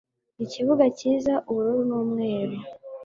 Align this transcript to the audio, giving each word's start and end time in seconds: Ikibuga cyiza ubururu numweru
Ikibuga 0.43 0.83
cyiza 0.97 1.33
ubururu 1.49 1.81
numweru 1.89 2.55